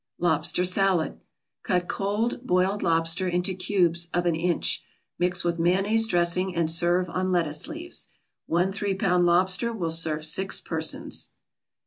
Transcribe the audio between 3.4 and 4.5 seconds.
cubes of an